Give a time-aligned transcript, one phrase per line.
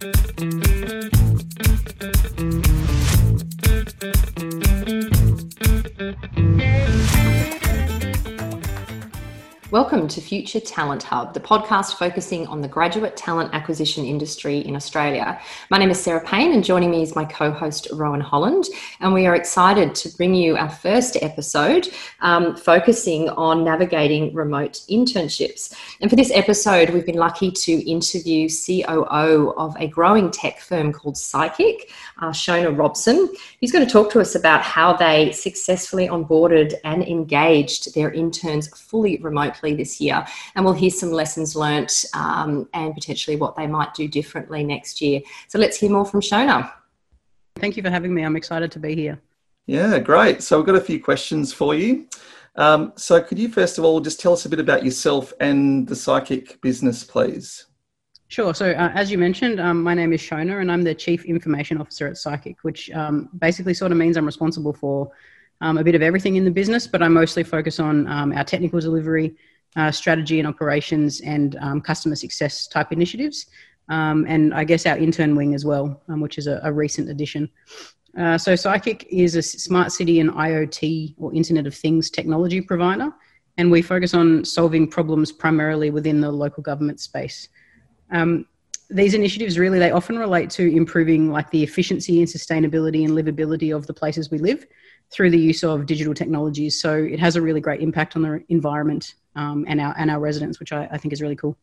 [0.00, 0.67] Thank you.
[9.70, 14.74] Welcome to Future Talent Hub, the podcast focusing on the graduate talent acquisition industry in
[14.74, 15.38] Australia.
[15.68, 18.64] My name is Sarah Payne, and joining me is my co host, Rowan Holland.
[19.00, 21.86] And we are excited to bring you our first episode
[22.20, 25.74] um, focusing on navigating remote internships.
[26.00, 30.94] And for this episode, we've been lucky to interview COO of a growing tech firm
[30.94, 31.90] called Psychic,
[32.22, 33.28] uh, Shona Robson.
[33.60, 38.68] He's going to talk to us about how they successfully onboarded and engaged their interns
[38.68, 40.24] fully remotely this year.
[40.54, 45.00] And we'll hear some lessons learnt um, and potentially what they might do differently next
[45.00, 45.20] year.
[45.48, 46.72] So let's hear more from Shona.
[47.56, 48.22] Thank you for having me.
[48.22, 49.20] I'm excited to be here.
[49.66, 50.42] Yeah, great.
[50.42, 52.06] So we've got a few questions for you.
[52.56, 55.86] Um, so could you first of all just tell us a bit about yourself and
[55.86, 57.66] the psychic business, please?
[58.28, 58.52] Sure.
[58.52, 61.78] So, uh, as you mentioned, um, my name is Shona, and I'm the Chief Information
[61.78, 65.10] Officer at Psychic, which um, basically sort of means I'm responsible for
[65.62, 68.44] um, a bit of everything in the business, but I mostly focus on um, our
[68.44, 69.34] technical delivery,
[69.76, 73.46] uh, strategy and operations, and um, customer success type initiatives.
[73.88, 77.08] Um, and I guess our intern wing as well, um, which is a, a recent
[77.08, 77.48] addition.
[78.16, 83.10] Uh, so, Psychic is a smart city and IoT or Internet of Things technology provider,
[83.56, 87.48] and we focus on solving problems primarily within the local government space.
[88.10, 88.46] Um,
[88.90, 93.74] these initiatives really they often relate to improving like the efficiency and sustainability and livability
[93.74, 94.66] of the places we live
[95.10, 96.80] through the use of digital technologies.
[96.80, 100.18] So it has a really great impact on the environment um, and our and our
[100.18, 101.56] residents, which I, I, think is really cool.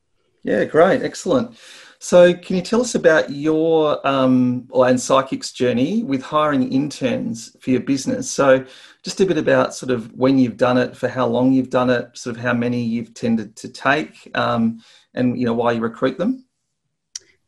[0.43, 1.57] Yeah, great, excellent.
[1.99, 7.71] So can you tell us about your um, and Psychic's journey with hiring interns for
[7.71, 8.29] your business?
[8.29, 8.65] So
[9.03, 11.89] just a bit about sort of when you've done it, for how long you've done
[11.89, 14.81] it, sort of how many you've tended to take, um,
[15.13, 16.45] and you know why you recruit them.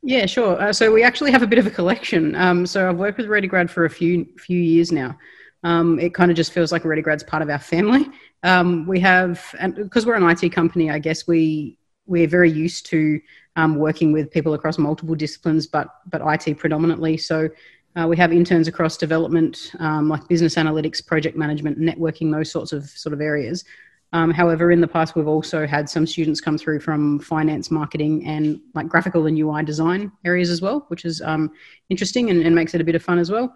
[0.04, 0.62] Yeah, sure.
[0.62, 2.36] Uh, so we actually have a bit of a collection.
[2.36, 5.18] Um, so I've worked with ReadyGrad for a few few years now.
[5.64, 8.08] Um, it kind of just feels like ReadyGrad's part of our family.
[8.44, 12.86] Um, we have, and because we're an IT company, I guess we we're very used
[12.86, 13.20] to
[13.58, 17.18] um, working with people across multiple disciplines, but but IT predominantly.
[17.18, 17.50] So
[17.98, 22.72] uh, we have interns across development, um, like business analytics, project management, networking, those sorts
[22.72, 23.66] of sort of areas.
[24.14, 28.26] Um, however, in the past, we've also had some students come through from finance, marketing,
[28.26, 31.52] and like graphical and UI design areas as well, which is um,
[31.90, 33.54] interesting and, and, makes it a bit of fun as well.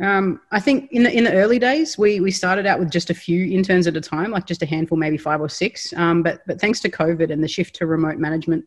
[0.00, 3.10] Um, I think in the in the early days, we we started out with just
[3.10, 5.92] a few interns at a time, like just a handful, maybe five or six.
[5.94, 8.64] Um, but but thanks to COVID and the shift to remote management,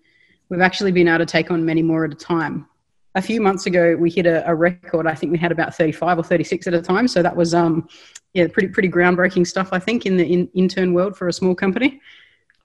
[0.50, 2.68] we've actually been able to take on many more at a time.
[3.16, 5.08] A few months ago, we hit a, a record.
[5.08, 7.08] I think we had about 35 or 36 at a time.
[7.08, 7.88] So that was um,
[8.34, 9.70] yeah, pretty pretty groundbreaking stuff.
[9.72, 12.02] I think in the in, intern world for a small company.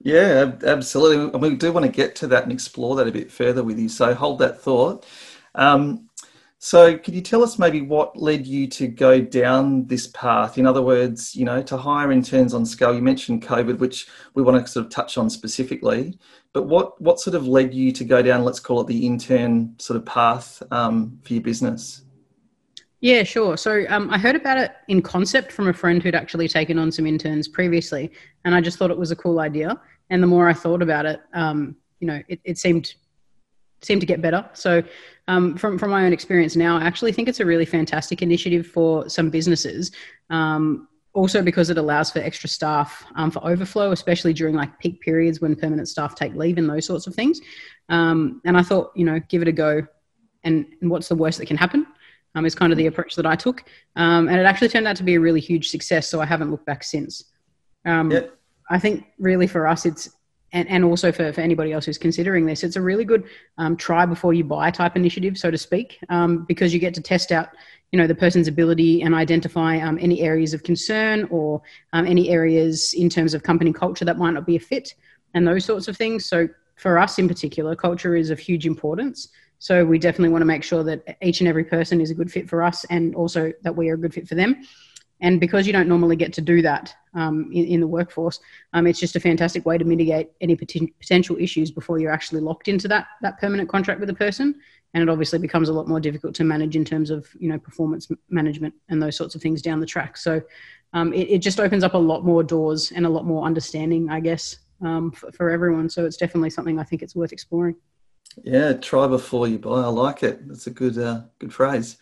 [0.02, 1.30] Yeah, absolutely.
[1.32, 3.78] And we do want to get to that and explore that a bit further with
[3.78, 3.88] you.
[3.88, 5.06] So hold that thought.
[5.54, 6.05] Um,
[6.66, 10.58] so, could you tell us maybe what led you to go down this path?
[10.58, 12.92] In other words, you know, to hire interns on scale.
[12.92, 16.18] You mentioned COVID, which we want to sort of touch on specifically.
[16.52, 18.42] But what what sort of led you to go down?
[18.42, 22.02] Let's call it the intern sort of path um, for your business.
[22.98, 23.56] Yeah, sure.
[23.56, 26.90] So um, I heard about it in concept from a friend who'd actually taken on
[26.90, 28.10] some interns previously,
[28.44, 29.80] and I just thought it was a cool idea.
[30.10, 32.94] And the more I thought about it, um, you know, it, it seemed
[33.86, 34.48] seemed to get better.
[34.52, 34.82] So
[35.28, 38.66] um, from from my own experience now, I actually think it's a really fantastic initiative
[38.66, 39.92] for some businesses.
[40.30, 45.00] Um, also because it allows for extra staff um, for overflow, especially during like peak
[45.00, 47.40] periods when permanent staff take leave and those sorts of things.
[47.88, 49.86] Um, and I thought, you know, give it a go.
[50.44, 51.86] And, and what's the worst that can happen?
[52.36, 53.64] um, is kind of the approach that I took.
[53.96, 56.06] Um, and it actually turned out to be a really huge success.
[56.06, 57.32] So I haven't looked back since.
[57.84, 58.12] Um.
[58.68, 60.10] I think really for us, it's,
[60.52, 63.24] and, and also for, for anybody else who's considering this, it's a really good
[63.58, 67.00] um, try before you buy type initiative, so to speak, um, because you get to
[67.00, 67.48] test out,
[67.92, 71.62] you know, the person's ability and identify um, any areas of concern or
[71.92, 74.94] any areas in terms of company culture that might not be a fit
[75.34, 76.24] and those sorts of things.
[76.26, 79.28] So for us in particular, culture is of huge importance.
[79.58, 82.30] So we definitely want to make sure that each and every person is a good
[82.30, 84.62] fit for us and also that we are a good fit for them.
[85.20, 88.38] And because you don't normally get to do that um, in, in, the workforce,
[88.72, 92.68] um, it's just a fantastic way to mitigate any potential issues before you're actually locked
[92.68, 94.54] into that, that permanent contract with a person.
[94.94, 97.58] And it obviously becomes a lot more difficult to manage in terms of you know
[97.58, 100.16] performance management and those sorts of things down the track.
[100.16, 100.40] So
[100.92, 104.08] um, it, it, just opens up a lot more doors and a lot more understanding,
[104.08, 105.90] I guess, um, for, for everyone.
[105.90, 107.76] So it's definitely something I think it's worth exploring.
[108.44, 109.82] Yeah, try before you buy.
[109.82, 110.46] I like it.
[110.46, 111.96] That's a good uh, good phrase.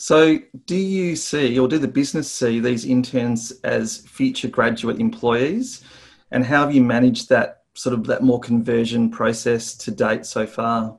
[0.00, 5.82] So, do you see, or do the business see these interns as future graduate employees,
[6.30, 10.46] and how have you managed that sort of that more conversion process to date so
[10.46, 10.96] far?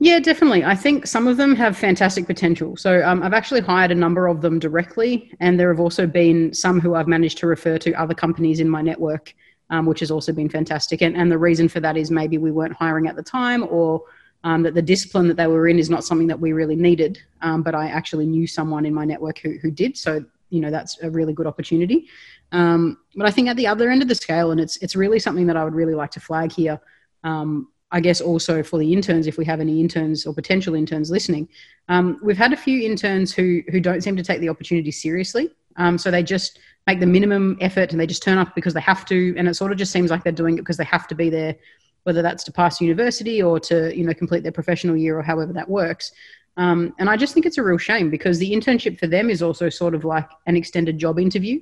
[0.00, 0.64] Yeah, definitely.
[0.64, 2.78] I think some of them have fantastic potential.
[2.78, 6.52] So um, I've actually hired a number of them directly, and there have also been
[6.54, 9.34] some who I've managed to refer to other companies in my network,
[9.68, 11.02] um, which has also been fantastic.
[11.02, 14.02] And, and the reason for that is maybe we weren't hiring at the time, or
[14.44, 17.18] um, that the discipline that they were in is not something that we really needed.
[17.40, 19.96] Um, but I actually knew someone in my network who, who did.
[19.96, 22.08] So, you know, that's a really good opportunity.
[22.52, 25.18] Um, but I think at the other end of the scale, and it's, it's really
[25.18, 26.78] something that I would really like to flag here.
[27.24, 31.10] Um, I guess also for the interns, if we have any interns or potential interns
[31.10, 31.48] listening,
[31.88, 35.50] um, we've had a few interns who who don't seem to take the opportunity seriously.
[35.76, 36.58] Um, so they just
[36.88, 39.54] make the minimum effort and they just turn up because they have to, and it
[39.54, 41.54] sort of just seems like they're doing it because they have to be there
[42.04, 45.52] whether that's to pass university or to you know complete their professional year or however
[45.52, 46.12] that works.
[46.56, 49.42] Um, and I just think it's a real shame because the internship for them is
[49.42, 51.60] also sort of like an extended job interview.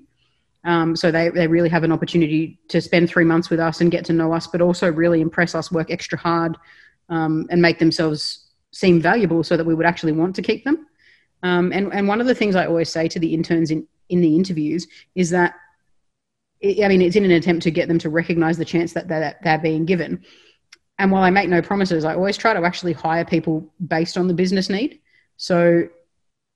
[0.64, 3.90] Um, so they, they really have an opportunity to spend three months with us and
[3.90, 6.56] get to know us, but also really impress us, work extra hard,
[7.08, 10.86] um, and make themselves seem valuable so that we would actually want to keep them.
[11.42, 14.20] Um, and, and one of the things I always say to the interns in, in
[14.20, 15.54] the interviews is that
[16.64, 19.36] I mean, it's in an attempt to get them to recognize the chance that they're,
[19.42, 20.24] they're being given.
[20.98, 24.28] And while I make no promises, I always try to actually hire people based on
[24.28, 25.00] the business need.
[25.36, 25.88] So,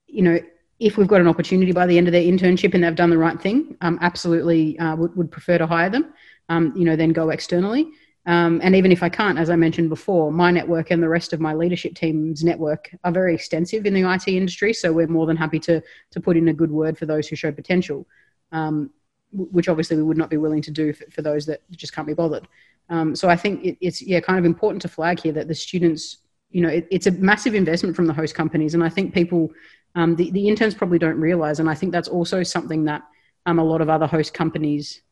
[0.07, 0.39] you know,
[0.79, 3.19] if we've got an opportunity by the end of their internship and they've done the
[3.19, 6.13] right thing, um, absolutely uh, would, would prefer to hire them,
[6.49, 7.89] um, you know, then go externally.
[8.27, 11.33] Um, and even if I can't, as I mentioned before, my network and the rest
[11.33, 14.73] of my leadership team's network are very extensive in the IT industry.
[14.73, 15.81] So we're more than happy to,
[16.11, 18.07] to put in a good word for those who show potential.
[18.53, 18.91] Um,
[19.37, 22.07] which obviously we would not be willing to do for, for those that just can't
[22.07, 22.49] be bothered.
[22.89, 25.55] Um, so I think it, it's yeah kind of important to flag here that the
[25.55, 26.19] students,
[26.51, 29.51] you know, it, it's a massive investment from the host companies, and I think people,
[29.95, 33.03] um, the the interns probably don't realize, and I think that's also something that
[33.47, 35.03] um, a lot of other host companies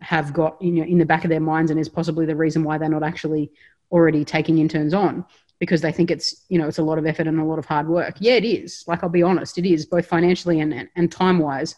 [0.00, 2.62] have got you know in the back of their minds, and is possibly the reason
[2.62, 3.50] why they're not actually
[3.90, 5.24] already taking interns on
[5.58, 7.64] because they think it's you know it's a lot of effort and a lot of
[7.64, 8.16] hard work.
[8.20, 8.84] Yeah, it is.
[8.86, 11.74] Like I'll be honest, it is both financially and and, time wise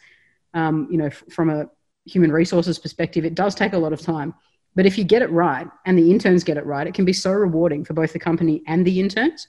[0.54, 1.66] um, you know, f- from a
[2.08, 4.34] human resources perspective, it does take a lot of time.
[4.74, 7.12] But if you get it right and the interns get it right, it can be
[7.12, 9.48] so rewarding for both the company and the interns.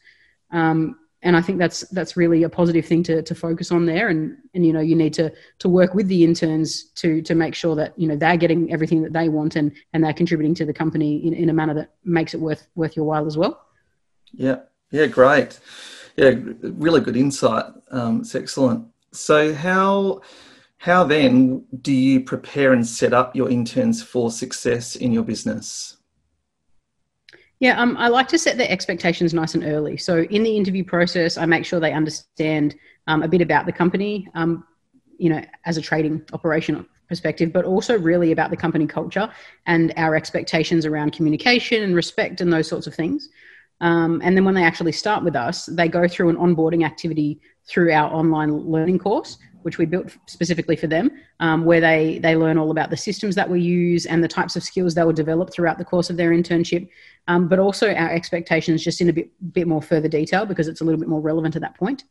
[0.52, 4.08] Um, and I think that's that's really a positive thing to, to focus on there.
[4.08, 7.56] And and you know you need to to work with the interns to to make
[7.56, 10.66] sure that you know they're getting everything that they want and and they're contributing to
[10.66, 13.62] the company in, in a manner that makes it worth worth your while as well.
[14.32, 14.60] Yeah,
[14.92, 15.60] yeah, great.
[16.16, 17.66] Yeah, really good insight.
[17.92, 18.88] Um, it's excellent.
[19.12, 20.22] So how
[20.80, 25.98] how then do you prepare and set up your interns for success in your business?
[27.60, 29.98] Yeah, um, I like to set the expectations nice and early.
[29.98, 32.78] So in the interview process, I make sure they understand
[33.08, 34.66] um, a bit about the company, um,
[35.18, 39.30] you know, as a trading operation perspective, but also really about the company culture
[39.66, 43.28] and our expectations around communication and respect and those sorts of things.
[43.82, 47.42] Um, and then when they actually start with us, they go through an onboarding activity
[47.68, 52.36] through our online learning course which we built specifically for them, um, where they they
[52.36, 55.14] learn all about the systems that we use and the types of skills they will
[55.14, 56.88] develop throughout the course of their internship,
[57.28, 60.82] um, but also our expectations just in a bit bit more further detail because it's
[60.82, 62.04] a little bit more relevant at that point.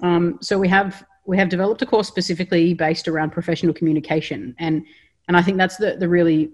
[0.00, 4.84] Um, so we have we have developed a course specifically based around professional communication, and
[5.28, 6.50] and I think that's the the really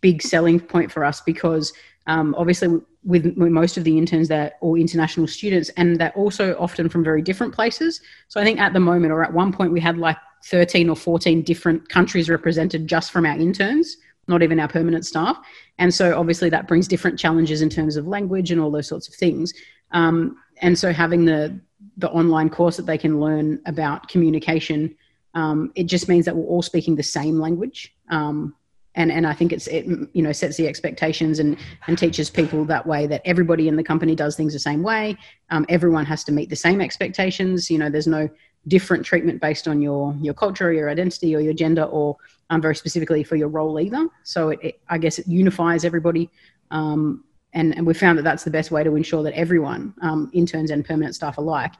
[0.00, 1.72] big selling point for us because
[2.06, 6.88] um, obviously with, most of the interns that are international students and they're also often
[6.88, 8.00] from very different places.
[8.28, 10.96] So i think at the moment or at one point we had like 13 or
[10.96, 13.96] 14 different countries represented just from our interns
[14.28, 15.36] not even our permanent staff.
[15.78, 19.08] And so obviously that brings different challenges in terms of language and all those sorts
[19.08, 19.52] of things.
[19.90, 21.60] Um, and so having the
[21.96, 24.96] the online course that they can learn about communication
[25.34, 27.94] um, it just means that we're all speaking the same language.
[28.10, 28.54] Um,
[28.94, 31.56] and and I think it's it you know sets the expectations and
[31.86, 35.16] and teaches people that way that everybody in the company does things the same way.
[35.50, 37.70] Um, everyone has to meet the same expectations.
[37.70, 38.28] You know, there's no
[38.68, 42.16] different treatment based on your your culture, or your identity, or your gender, or
[42.50, 44.08] um, very specifically for your role either.
[44.24, 46.30] So it, it I guess it unifies everybody.
[46.70, 50.30] Um, and, and we found that that's the best way to ensure that everyone, um,
[50.32, 51.72] interns and permanent staff alike,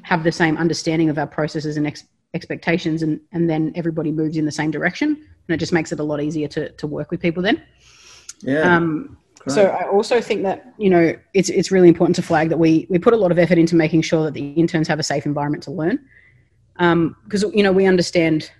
[0.00, 4.38] have the same understanding of our processes and ex- expectations, and, and then everybody moves
[4.38, 7.10] in the same direction and it just makes it a lot easier to, to work
[7.10, 7.62] with people then.
[8.40, 8.76] Yeah.
[8.76, 9.16] Um,
[9.48, 12.86] so I also think that you know it's it's really important to flag that we
[12.88, 15.26] we put a lot of effort into making sure that the interns have a safe
[15.26, 15.98] environment to learn,
[16.74, 18.52] because um, you know we understand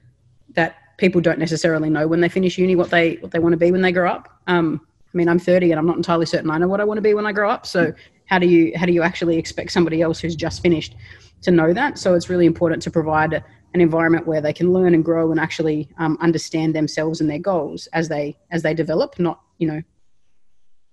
[0.55, 3.57] that people don't necessarily know when they finish uni what they what they want to
[3.57, 4.41] be when they grow up.
[4.49, 4.81] Um,
[5.13, 7.03] I mean, I'm 30 and I'm not entirely certain I know what I want to
[7.03, 7.67] be when I grow up.
[7.67, 7.93] So
[8.27, 10.95] how do you how do you actually expect somebody else who's just finished
[11.43, 11.99] to know that?
[11.99, 13.33] So it's really important to provide
[13.75, 17.39] an environment where they can learn and grow and actually um, understand themselves and their
[17.39, 19.83] goals as they as they develop not you know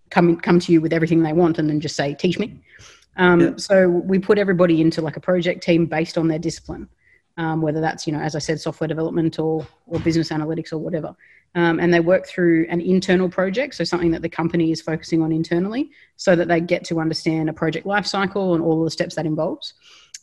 [0.09, 2.59] come come to you with everything they want and then just say teach me.
[3.17, 3.51] Um, yeah.
[3.57, 6.87] So we put everybody into like a project team based on their discipline,
[7.39, 10.77] um, whether that's you know as I said software development or or business analytics or
[10.77, 11.15] whatever.
[11.55, 15.23] Um, and they work through an internal project, so something that the company is focusing
[15.23, 19.15] on internally, so that they get to understand a project lifecycle and all the steps
[19.15, 19.73] that involves.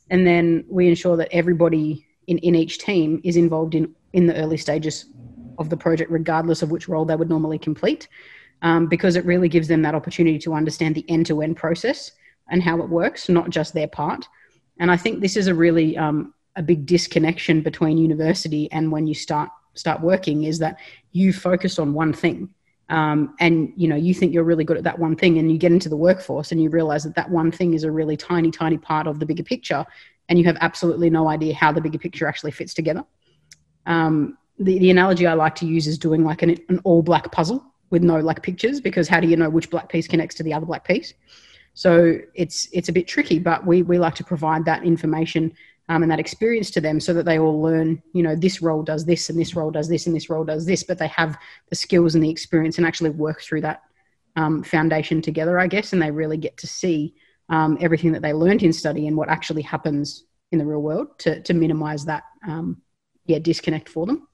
[0.08, 4.36] And then we ensure that everybody in, in each team is involved in in the
[4.36, 5.06] early stages
[5.58, 8.08] of the project, regardless of which role they would normally complete,
[8.62, 12.12] um, because it really gives them that opportunity to understand the end to end process
[12.50, 14.28] and how it works, not just their part.
[14.78, 19.06] And I think this is a really um, a big disconnection between university and when
[19.06, 20.78] you start start working is that
[21.12, 22.48] you focus on one thing.
[22.88, 25.58] Um, and you know you think you're really good at that one thing and you
[25.58, 28.52] get into the workforce and you realize that that one thing is a really tiny
[28.52, 29.84] tiny part of the bigger picture
[30.28, 33.04] and you have absolutely no idea how the bigger picture actually fits together
[33.86, 37.30] um, the, the analogy I like to use is doing like an, an all black
[37.32, 40.42] puzzle with no like pictures because how do you know which black piece connects to
[40.42, 41.14] the other black piece?
[41.74, 45.52] So it's it's a bit tricky, but we we like to provide that information
[45.88, 48.02] um, and that experience to them so that they all learn.
[48.12, 50.66] You know, this role does this, and this role does this, and this role does
[50.66, 51.38] this, but they have
[51.70, 53.82] the skills and the experience and actually work through that
[54.36, 57.14] um, foundation together, I guess, and they really get to see
[57.48, 61.18] um, everything that they learned in study and what actually happens in the real world
[61.18, 62.80] to to minimize that um,
[63.26, 64.28] yeah disconnect for them.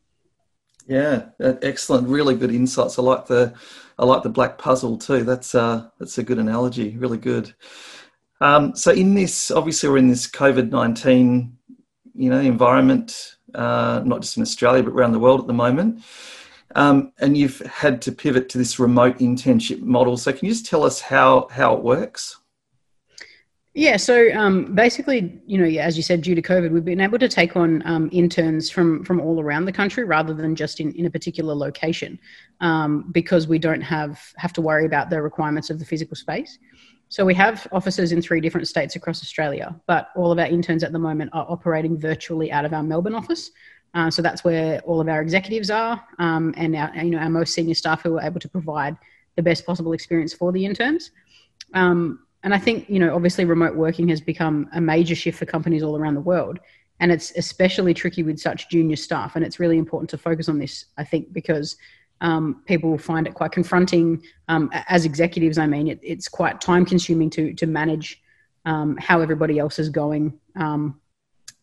[0.86, 2.08] Yeah, excellent.
[2.08, 2.98] Really good insights.
[2.98, 3.54] I like the
[3.98, 5.24] I like the black puzzle too.
[5.24, 6.96] That's uh, that's a good analogy.
[6.96, 7.54] Really good.
[8.42, 11.56] Um, so in this, obviously, we're in this COVID nineteen,
[12.12, 16.02] you know, environment, uh, not just in Australia but around the world at the moment.
[16.74, 20.16] Um, and you've had to pivot to this remote internship model.
[20.16, 22.22] So can you just tell us how how it works?
[23.74, 27.18] Yeah, so um, basically, you know, as you said, due to COVID, we've been able
[27.18, 30.92] to take on um, interns from from all around the country rather than just in,
[30.92, 32.18] in a particular location,
[32.60, 36.58] um, because we don't have have to worry about the requirements of the physical space.
[37.12, 40.82] So we have offices in three different states across Australia, but all of our interns
[40.82, 43.50] at the moment are operating virtually out of our Melbourne office.
[43.92, 47.28] Uh, so that's where all of our executives are, um, and our you know our
[47.28, 48.96] most senior staff who are able to provide
[49.36, 51.10] the best possible experience for the interns.
[51.74, 55.44] Um, and I think, you know, obviously remote working has become a major shift for
[55.44, 56.60] companies all around the world.
[56.98, 59.36] And it's especially tricky with such junior staff.
[59.36, 61.76] And it's really important to focus on this, I think, because
[62.22, 64.22] um, people will find it quite confronting.
[64.48, 68.22] Um, as executives, I mean, it, it's quite time consuming to, to manage
[68.64, 70.38] um, how everybody else is going.
[70.56, 71.00] Um,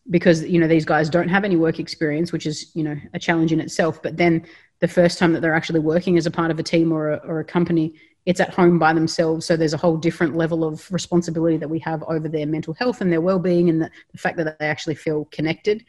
[0.08, 3.18] because, you know, these guys don't have any work experience, which is, you know, a
[3.18, 4.02] challenge in itself.
[4.02, 4.44] But then
[4.80, 7.16] the first time that they're actually working as a part of a team or a,
[7.24, 7.94] or a company,
[8.26, 9.46] it's at home by themselves.
[9.46, 13.00] So there's a whole different level of responsibility that we have over their mental health
[13.00, 15.84] and their well-being, and the, the fact that they actually feel connected.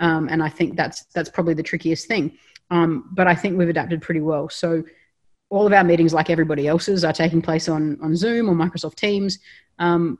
[0.00, 2.38] Um, and I think that's that's probably the trickiest thing.
[2.70, 4.48] Um, but I think we've adapted pretty well.
[4.48, 4.82] So
[5.50, 8.96] all of our meetings, like everybody else's, are taking place on on Zoom or Microsoft
[8.96, 9.38] Teams.
[9.78, 10.18] Um,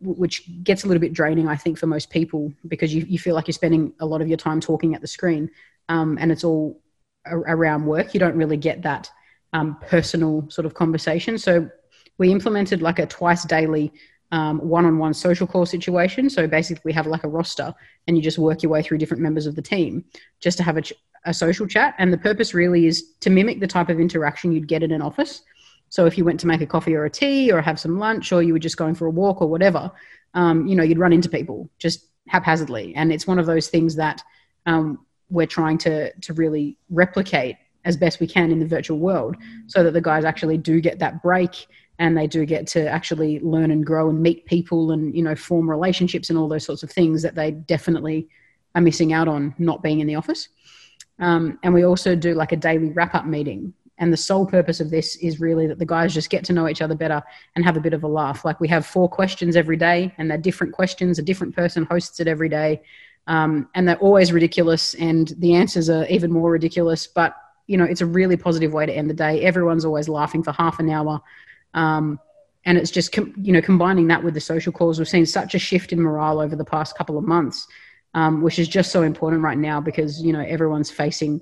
[0.00, 3.34] which gets a little bit draining, I think, for most people because you, you feel
[3.34, 5.50] like you're spending a lot of your time talking at the screen
[5.88, 6.80] um, and it's all
[7.26, 8.12] around work.
[8.12, 9.10] You don't really get that
[9.52, 11.38] um, personal sort of conversation.
[11.38, 11.70] So
[12.18, 13.92] we implemented like a twice daily
[14.32, 16.28] um, one-on-one social call situation.
[16.28, 17.72] So basically, we have like a roster,
[18.06, 20.04] and you just work your way through different members of the team
[20.40, 20.82] just to have a,
[21.24, 21.94] a social chat.
[21.98, 25.02] And the purpose really is to mimic the type of interaction you'd get in an
[25.02, 25.42] office.
[25.88, 28.32] So if you went to make a coffee or a tea, or have some lunch,
[28.32, 29.90] or you were just going for a walk or whatever,
[30.34, 32.94] um, you know, you'd run into people just haphazardly.
[32.96, 34.22] And it's one of those things that
[34.66, 39.36] um, we're trying to to really replicate as best we can in the virtual world
[39.66, 41.66] so that the guys actually do get that break
[41.98, 45.34] and they do get to actually learn and grow and meet people and you know
[45.34, 48.28] form relationships and all those sorts of things that they definitely
[48.74, 50.48] are missing out on not being in the office
[51.18, 53.72] um, and we also do like a daily wrap up meeting.
[53.98, 56.68] And the sole purpose of this is really that the guys just get to know
[56.68, 57.22] each other better
[57.54, 58.44] and have a bit of a laugh.
[58.44, 61.18] Like we have four questions every day and they're different questions.
[61.18, 62.82] A different person hosts it every day.
[63.28, 67.06] Um, and they're always ridiculous and the answers are even more ridiculous.
[67.06, 69.42] But you know, it's a really positive way to end the day.
[69.42, 71.20] Everyone's always laughing for half an hour.
[71.72, 72.18] Um,
[72.66, 75.54] and it's just, com- you know, combining that with the social calls, we've seen such
[75.54, 77.66] a shift in morale over the past couple of months,
[78.14, 81.40] um, which is just so important right now because, you know, everyone's facing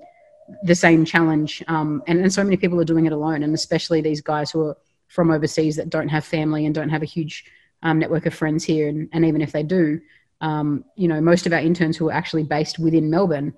[0.65, 1.63] the same challenge.
[1.69, 3.43] Um, and, and so many people are doing it alone.
[3.43, 4.77] And especially these guys who are
[5.09, 7.45] from overseas that don't have family and don't have a huge
[7.83, 8.89] um, network of friends here.
[8.89, 10.01] And, and even if they do,
[10.41, 13.55] um, you know, most of our interns who are actually based within Melbourne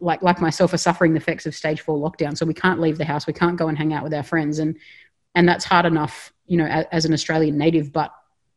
[0.00, 2.98] like like myself are suffering the effects of stage four lockdown so we can't leave
[2.98, 4.76] the house we can't go and hang out with our friends and
[5.34, 8.12] and that's hard enough you know as, as, an australian native but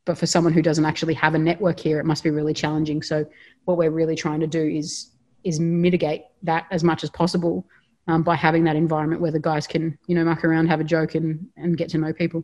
[0.07, 3.03] but for someone who doesn't actually have a network here it must be really challenging
[3.03, 3.25] so
[3.65, 5.11] what we're really trying to do is
[5.43, 7.63] is mitigate that as much as possible
[8.07, 10.83] um, by having that environment where the guys can you know muck around have a
[10.83, 12.43] joke and and get to know people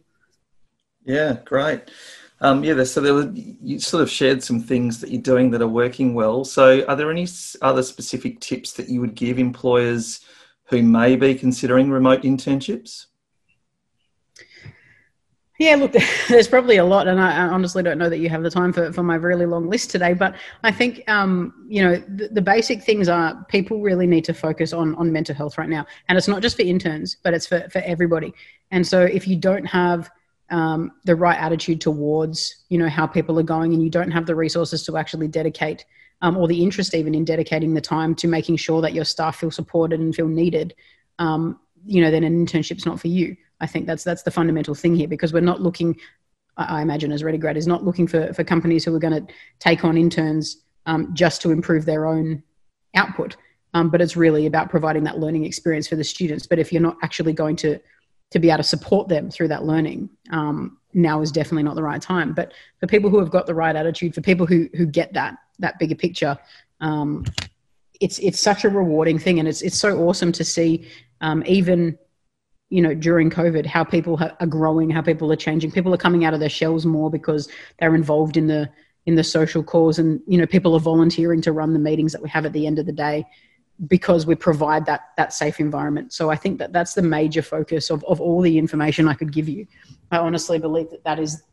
[1.06, 1.92] Yeah, great.
[2.42, 5.62] Um, yeah, so there were, you sort of shared some things that you're doing that
[5.62, 6.44] are working well.
[6.44, 7.28] So, are there any
[7.62, 10.22] other specific tips that you would give employers
[10.66, 13.06] who may be considering remote internships?
[15.60, 15.94] Yeah, look,
[16.30, 18.92] there's probably a lot, and I honestly don't know that you have the time for,
[18.92, 20.14] for my really long list today.
[20.14, 24.34] But I think, um, you know, the, the, basic things are people really need to
[24.34, 27.46] focus on on mental health right now, and it's not just for interns, but it's
[27.46, 28.34] for for everybody.
[28.72, 30.10] And so, if you don't have
[30.50, 34.26] um, the right attitude towards, you know, how people are going, and you don't have
[34.26, 35.86] the resources to actually dedicate,
[36.22, 39.36] um, or the interest even in dedicating the time to making sure that your staff
[39.36, 40.74] feel supported and feel needed,
[41.20, 43.36] um, you know, then an internship's not for you.
[43.60, 45.98] I think that's that's the fundamental thing here because we're not looking.
[46.56, 49.84] I imagine as ReadyGrad is not looking for for companies who are going to take
[49.84, 52.44] on interns um, just to improve their own
[52.96, 53.38] output,
[53.74, 56.46] um, but it's really about providing that learning experience for the students.
[56.46, 57.80] But if you're not actually going to
[58.32, 61.84] to be able to support them through that learning, um, now is definitely not the
[61.84, 62.34] right time.
[62.34, 65.38] But for people who have got the right attitude, for people who who get that
[65.60, 66.38] that bigger picture,
[66.82, 67.26] um,
[68.02, 70.88] it's it's such a rewarding thing, and it's it's so awesome to see
[71.24, 71.98] um, even
[72.70, 75.72] you know during covid how people are growing how people are changing.
[75.72, 77.50] People are coming out of their shells more because
[77.80, 78.70] they're involved in the
[79.06, 82.22] in the social cause and you know people are volunteering to run the meetings that
[82.22, 83.26] we have at the end of the day
[83.88, 86.14] because we provide that that safe environment.
[86.14, 89.32] So i think that that's the major focus of, of all the information i could
[89.32, 89.66] give you.
[90.12, 91.44] I honestly believe that that is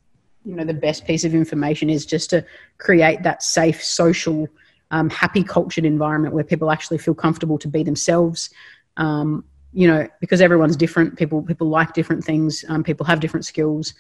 [0.44, 2.44] you know the best piece of information is just to
[2.78, 4.48] create that safe social
[4.90, 8.50] um, happy cultured environment where people actually feel comfortable to be themselves
[8.96, 13.44] um, you know because everyone's different people people like different things um, people have different
[13.44, 13.94] skills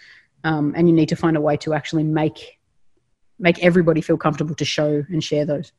[0.44, 2.58] um, and you need to find a way to actually make
[3.38, 5.72] make everybody feel comfortable to show and share those.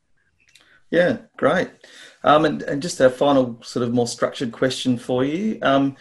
[0.90, 1.70] Yeah great.
[2.24, 5.58] Um, and, and just a final sort of more structured question for you.
[5.62, 5.96] Um,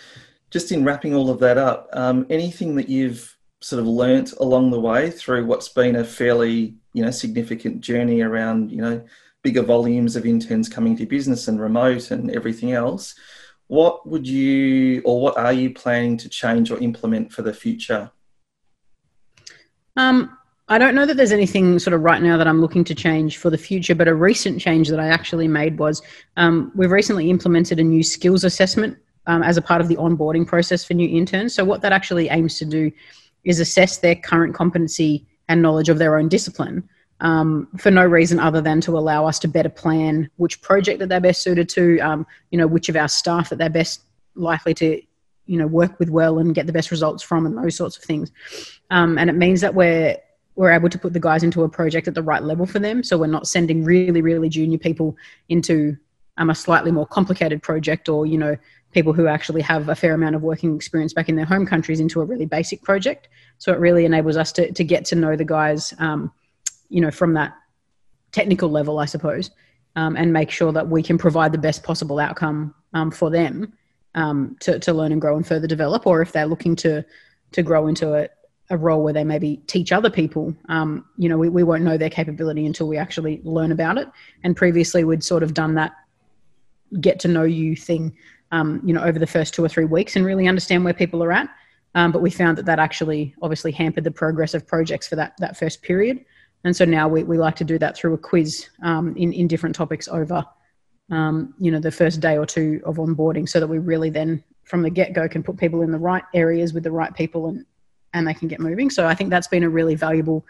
[0.49, 4.71] just in wrapping all of that up um, anything that you've sort of learnt along
[4.71, 9.03] the way through what's been a fairly you know significant journey around you know
[9.43, 13.15] bigger volumes of interns coming to business and remote and everything else
[13.71, 18.11] what would you or what are you planning to change or implement for the future?
[19.95, 22.93] Um, I don't know that there's anything sort of right now that I'm looking to
[22.93, 26.01] change for the future, but a recent change that I actually made was
[26.35, 30.45] um, we've recently implemented a new skills assessment um, as a part of the onboarding
[30.45, 31.53] process for new interns.
[31.53, 32.91] So, what that actually aims to do
[33.45, 36.89] is assess their current competency and knowledge of their own discipline
[37.21, 41.07] um, for no reason other than to allow us to better plan which project that
[41.07, 44.01] they're best suited to, um, you know, which of our staff that they're best
[44.35, 45.01] likely to,
[45.45, 48.03] you know, work with well and get the best results from, and those sorts of
[48.03, 48.31] things.
[48.89, 50.17] Um, and it means that we're
[50.55, 53.03] we're able to put the guys into a project at the right level for them,
[53.03, 55.15] so we're not sending really really junior people
[55.47, 55.95] into
[56.37, 58.57] um, a slightly more complicated project, or you know,
[58.93, 61.99] people who actually have a fair amount of working experience back in their home countries
[61.99, 63.29] into a really basic project.
[63.59, 65.93] So it really enables us to to get to know the guys.
[65.99, 66.31] Um,
[66.91, 67.55] you know, from that
[68.31, 69.51] technical level, I suppose,
[69.95, 73.73] um, and make sure that we can provide the best possible outcome um, for them
[74.15, 76.05] um, to, to learn and grow and further develop.
[76.05, 77.03] Or if they're looking to
[77.53, 78.29] to grow into a,
[78.69, 81.97] a role where they maybe teach other people, um, you know, we, we won't know
[81.97, 84.07] their capability until we actually learn about it.
[84.43, 85.91] And previously, we'd sort of done that
[86.99, 88.15] get to know you thing,
[88.51, 91.23] um, you know, over the first two or three weeks and really understand where people
[91.23, 91.49] are at.
[91.95, 95.33] Um, but we found that that actually obviously hampered the progress of projects for that
[95.39, 96.23] that first period.
[96.63, 99.47] And so now we, we like to do that through a quiz um, in, in
[99.47, 100.45] different topics over,
[101.09, 104.43] um, you know, the first day or two of onboarding so that we really then
[104.63, 107.65] from the get-go can put people in the right areas with the right people and,
[108.13, 108.89] and they can get moving.
[108.89, 110.45] So I think that's been a really valuable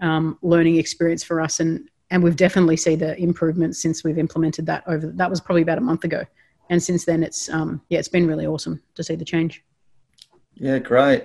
[0.00, 1.60] um, learning experience for us.
[1.60, 5.62] And, and we've definitely seen the improvements since we've implemented that over, that was probably
[5.62, 6.24] about a month ago.
[6.70, 9.62] And since then it's, um, yeah, it's been really awesome to see the change.
[10.54, 11.24] Yeah, great.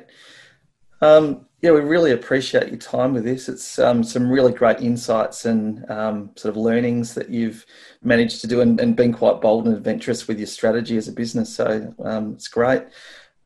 [1.02, 3.50] Um, yeah, we really appreciate your time with this.
[3.50, 7.66] It's um, some really great insights and um, sort of learnings that you've
[8.04, 11.12] managed to do and, and, been quite bold and adventurous with your strategy as a
[11.12, 11.56] business.
[11.56, 12.84] So um, it's great.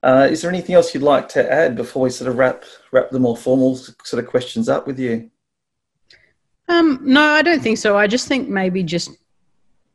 [0.04, 3.12] Uh, is there anything else you'd like to add before we sort of wrap wrap
[3.12, 5.30] the more formal sort of questions up with you?
[6.68, 7.98] Um, no, I don't think so.
[7.98, 9.12] I just think maybe just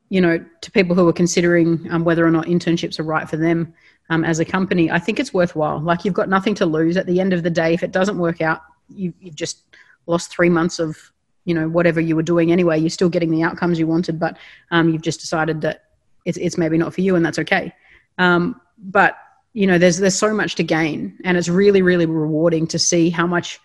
[0.08, 3.36] you know to people who are considering um, whether or not internships are right for
[3.36, 3.74] them
[4.08, 5.80] um, as a company, I think it's worthwhile.
[5.80, 7.74] Like you've got nothing to lose at the end of the day.
[7.74, 9.62] If it doesn't work out, you, you've just
[10.06, 10.96] lost three months of
[11.44, 12.78] you know whatever you were doing anyway.
[12.78, 14.36] You're still getting the outcomes you wanted, but
[14.70, 15.84] um, you've just decided that
[16.24, 17.72] it's, it's maybe not for you, and that's okay.
[18.18, 19.16] Um, but
[19.52, 23.10] you know, there's there's so much to gain, and it's really really rewarding to see
[23.10, 23.58] how much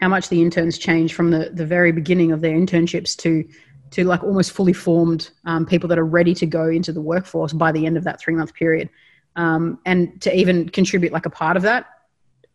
[0.00, 3.44] how much the interns change from the the very beginning of their internships to
[3.94, 7.52] to like almost fully formed um, people that are ready to go into the workforce
[7.52, 8.88] by the end of that three month period
[9.36, 11.86] um, and to even contribute like a part of that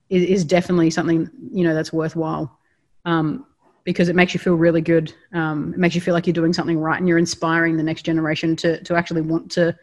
[0.10, 2.60] is, is definitely something you know that's worthwhile
[3.06, 3.46] um,
[3.84, 5.14] because it makes you feel really good.
[5.34, 8.04] Um, it makes you feel like you're doing something right, and you're inspiring the next
[8.04, 9.76] generation to to actually want to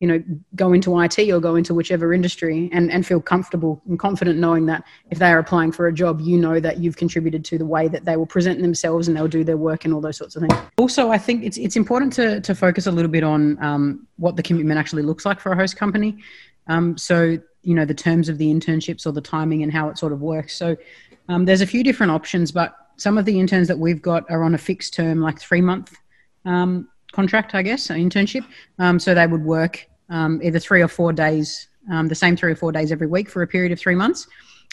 [0.00, 0.22] you know
[0.54, 4.66] go into IT or go into whichever industry and and feel comfortable and confident knowing
[4.66, 7.66] that if they are applying for a job you know that you've contributed to the
[7.66, 10.36] way that they will present themselves and they'll do their work and all those sorts
[10.36, 10.54] of things.
[10.76, 14.36] Also I think it's it's important to to focus a little bit on um, what
[14.36, 16.16] the commitment actually looks like for a host company.
[16.68, 19.98] Um, so you know the terms of the internships or the timing and how it
[19.98, 20.56] sort of works.
[20.56, 20.76] So
[21.28, 24.42] um, there's a few different options but some of the interns that we've got are
[24.42, 25.96] on a fixed term like three month
[26.44, 28.44] um, contract, I guess, an internship.
[28.78, 32.52] Um, so they would work um, either three or four days, um, the same three
[32.52, 34.26] or four days every week for a period of three months.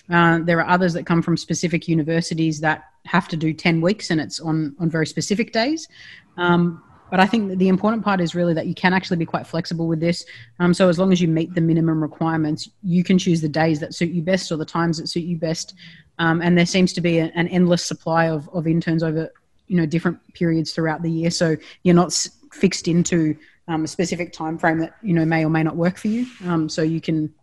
[0.09, 4.11] Uh, there are others that come from specific universities that have to do 10 weeks
[4.11, 5.87] and it's on, on very specific days.
[6.37, 9.47] Um, but I think the important part is really that you can actually be quite
[9.47, 10.25] flexible with this.
[10.59, 13.79] Um, so as long as you meet the minimum requirements, you can choose the days
[13.79, 15.75] that suit you best or the times that suit you best.
[16.19, 19.31] Um, and there seems to be a, an endless supply of, of interns over
[19.67, 22.13] you know different periods throughout the year so you're not
[22.51, 23.35] fixed into
[23.67, 26.25] um, a specific time frame that you know may or may not work for you.
[26.45, 27.33] Um, so you can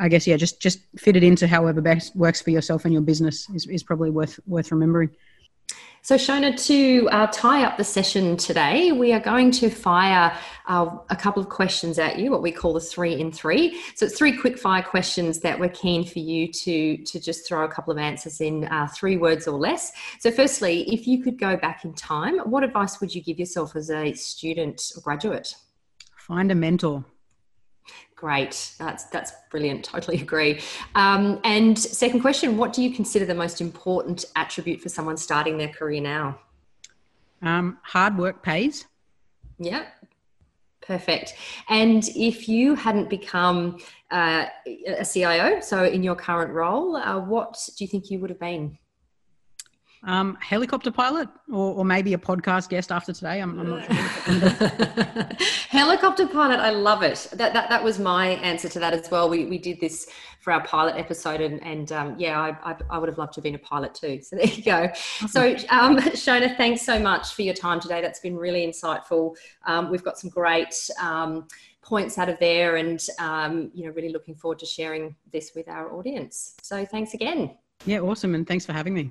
[0.00, 3.02] i guess yeah just just fit it into however best works for yourself and your
[3.02, 5.10] business is, is probably worth worth remembering
[6.04, 10.36] so, Shona, to uh, tie up the session today, we are going to fire
[10.66, 13.80] uh, a couple of questions at you, what we call the three in three.
[13.94, 17.64] So, it's three quick fire questions that we're keen for you to, to just throw
[17.64, 19.92] a couple of answers in uh, three words or less.
[20.18, 23.76] So, firstly, if you could go back in time, what advice would you give yourself
[23.76, 25.54] as a student or graduate?
[26.16, 27.04] Find a mentor.
[28.22, 29.84] Great, that's that's brilliant.
[29.84, 30.60] Totally agree.
[30.94, 35.58] Um, and second question: What do you consider the most important attribute for someone starting
[35.58, 36.38] their career now?
[37.42, 38.86] Um, hard work pays.
[39.58, 39.86] Yeah,
[40.82, 41.34] perfect.
[41.68, 43.78] And if you hadn't become
[44.12, 44.46] uh,
[44.86, 48.38] a CIO, so in your current role, uh, what do you think you would have
[48.38, 48.78] been?
[50.04, 53.40] Um, helicopter pilot, or, or maybe a podcast guest after today.
[53.40, 55.46] I'm, I'm not sure.
[55.68, 57.28] helicopter pilot, I love it.
[57.34, 59.30] That, that that was my answer to that as well.
[59.30, 60.08] We we did this
[60.40, 63.38] for our pilot episode, and and um, yeah, I, I, I would have loved to
[63.38, 64.20] have been a pilot too.
[64.22, 64.90] So there you go.
[65.28, 68.00] So um, Shona, thanks so much for your time today.
[68.00, 69.36] That's been really insightful.
[69.66, 70.74] Um, we've got some great.
[71.00, 71.46] Um,
[71.82, 75.68] points out of there and um, you know really looking forward to sharing this with
[75.68, 77.50] our audience so thanks again
[77.84, 79.10] yeah awesome and thanks for having me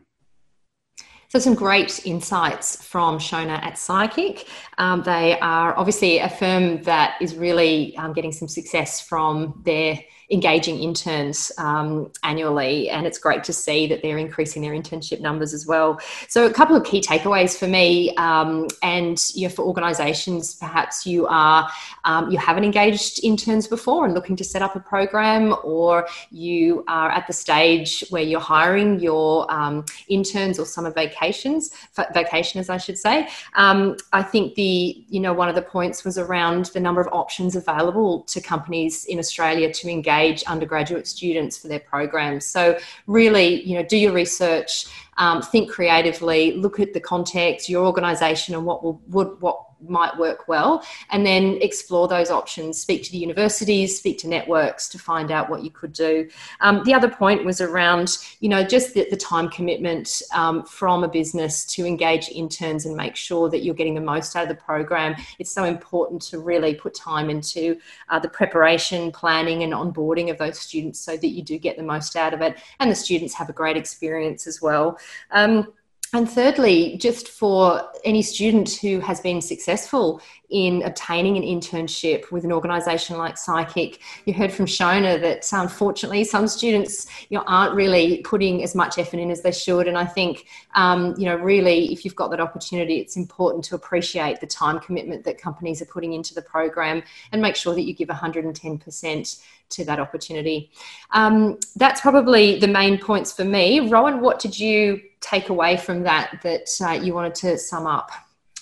[1.32, 4.50] so, some great insights from Shona at Psychic.
[4.78, 9.98] Um, they are obviously a firm that is really um, getting some success from their
[10.32, 15.54] engaging interns um, annually, and it's great to see that they're increasing their internship numbers
[15.54, 16.00] as well.
[16.30, 21.06] So, a couple of key takeaways for me, um, and you know, for organisations, perhaps
[21.06, 21.70] you are
[22.06, 26.84] um, you haven't engaged interns before and looking to set up a program, or you
[26.88, 32.78] are at the stage where you're hiring your um, interns or summer vacations, vacationers, I
[32.78, 33.28] should say.
[33.56, 37.10] Um, I think the you know one of the points was around the number of
[37.12, 42.46] options available to companies in Australia to engage engage undergraduate students for their programs.
[42.46, 44.86] So really, you know, do your research,
[45.18, 50.18] um, think creatively, look at the context, your organisation, and what will would what might
[50.18, 52.80] work well, and then explore those options.
[52.80, 56.30] Speak to the universities, speak to networks to find out what you could do.
[56.60, 61.04] Um, the other point was around, you know, just the, the time commitment um, from
[61.04, 64.50] a business to engage interns and make sure that you're getting the most out of
[64.50, 65.16] the program.
[65.40, 67.78] It's so important to really put time into
[68.10, 71.84] uh, the preparation, planning, and onboarding of those students so that you do get the
[71.84, 74.98] most out of it, and the students have a great experience as well.
[75.32, 75.74] Um,
[76.14, 82.44] and thirdly, just for any student who has been successful in obtaining an internship with
[82.44, 87.76] an organisation like Psychic, you heard from Shona that unfortunately some students you know, aren't
[87.76, 89.88] really putting as much effort in as they should.
[89.88, 93.76] And I think, um, you know, really, if you've got that opportunity, it's important to
[93.76, 97.84] appreciate the time commitment that companies are putting into the program and make sure that
[97.84, 100.72] you give 110% to that opportunity.
[101.12, 103.90] Um, that's probably the main points for me.
[103.90, 108.12] Rowan, what did you take away from that that uh, you wanted to sum up?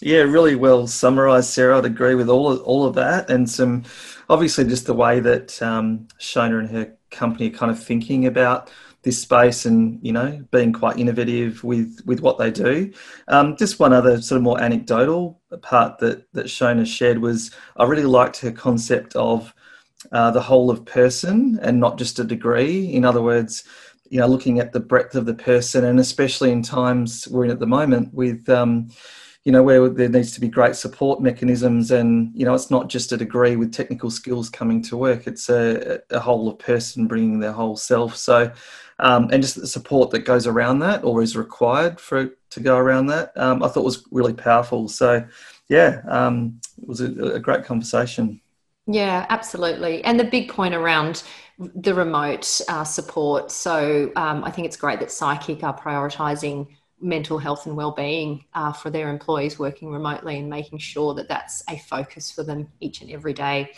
[0.02, 1.78] Yeah, really well summarised, Sarah.
[1.78, 3.84] I'd agree with all of, all of that, and some
[4.30, 8.72] obviously just the way that um, Shona and her company are kind of thinking about
[9.02, 12.92] this space and you know being quite innovative with with what they do.
[13.28, 17.86] Um, just one other sort of more anecdotal part that that Shona shared was I
[17.86, 19.54] really liked her concept of
[20.12, 22.94] uh, the whole of person and not just a degree.
[22.94, 23.64] In other words,
[24.10, 27.52] you know, looking at the breadth of the person, and especially in times we're in
[27.52, 28.90] at the moment with, um,
[29.46, 32.90] you know, where there needs to be great support mechanisms, and you know, it's not
[32.90, 37.08] just a degree with technical skills coming to work; it's a, a whole of person
[37.08, 38.16] bringing their whole self.
[38.16, 38.52] So,
[39.00, 42.78] um, and just the support that goes around that or is required for to go
[42.78, 44.88] around that, um, I thought was really powerful.
[44.88, 45.26] So,
[45.70, 48.42] yeah, um, it was a, a great conversation.
[48.88, 50.04] Yeah, absolutely.
[50.04, 51.22] And the big point around
[51.60, 53.52] the remote uh, support.
[53.52, 56.68] So um, I think it's great that Psychic are prioritising
[57.02, 61.64] mental health and well-being uh, for their employees working remotely and making sure that that's
[61.70, 63.72] a focus for them each and every day.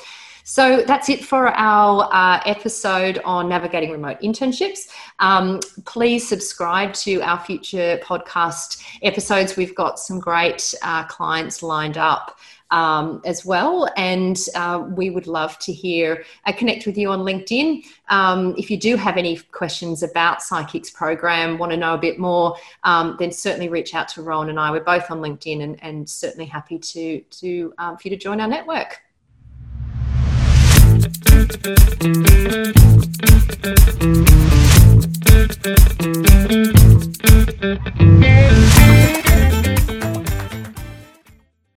[0.44, 4.90] So that's it for our uh, episode on navigating remote internships.
[5.20, 9.56] Um, please subscribe to our future podcast episodes.
[9.56, 12.40] We've got some great uh, clients lined up
[12.72, 13.88] um, as well.
[13.96, 17.86] And uh, we would love to hear, uh, connect with you on LinkedIn.
[18.10, 22.18] Um, if you do have any questions about Psychic's program, want to know a bit
[22.18, 24.72] more, um, then certainly reach out to Rowan and I.
[24.72, 28.42] We're both on LinkedIn and, and certainly happy to, to um, for you to join
[28.42, 29.02] our network.